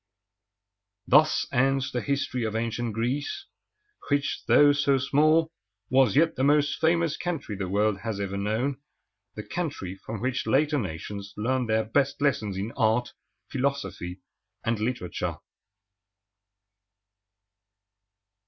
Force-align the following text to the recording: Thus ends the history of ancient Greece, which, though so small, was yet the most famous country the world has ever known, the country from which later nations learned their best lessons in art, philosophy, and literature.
Thus 1.05 1.45
ends 1.51 1.91
the 1.91 2.01
history 2.01 2.43
of 2.43 2.55
ancient 2.55 2.91
Greece, 2.95 3.45
which, 4.09 4.41
though 4.47 4.71
so 4.71 4.97
small, 4.97 5.51
was 5.91 6.15
yet 6.15 6.33
the 6.35 6.43
most 6.43 6.79
famous 6.81 7.15
country 7.15 7.55
the 7.55 7.69
world 7.69 7.99
has 7.99 8.19
ever 8.19 8.35
known, 8.35 8.81
the 9.35 9.43
country 9.43 9.93
from 9.95 10.19
which 10.19 10.47
later 10.47 10.79
nations 10.79 11.35
learned 11.37 11.69
their 11.69 11.83
best 11.83 12.19
lessons 12.19 12.57
in 12.57 12.71
art, 12.71 13.13
philosophy, 13.51 14.21
and 14.65 14.79
literature. 14.79 15.35